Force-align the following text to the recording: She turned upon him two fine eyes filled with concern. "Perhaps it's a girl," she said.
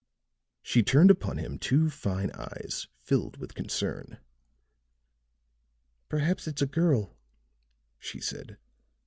She 0.63 0.81
turned 0.81 1.11
upon 1.11 1.37
him 1.37 1.59
two 1.59 1.87
fine 1.91 2.31
eyes 2.31 2.87
filled 2.97 3.37
with 3.37 3.53
concern. 3.53 4.17
"Perhaps 6.09 6.47
it's 6.47 6.63
a 6.63 6.65
girl," 6.65 7.15
she 7.99 8.19
said. 8.19 8.57